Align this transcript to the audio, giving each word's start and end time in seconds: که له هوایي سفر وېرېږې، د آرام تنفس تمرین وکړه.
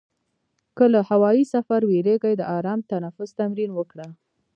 که 0.77 0.83
له 0.93 0.99
هوایي 1.09 1.43
سفر 1.53 1.81
وېرېږې، 1.89 2.33
د 2.37 2.43
آرام 2.57 2.79
تنفس 2.91 3.29
تمرین 3.39 3.71
وکړه. 3.75 4.07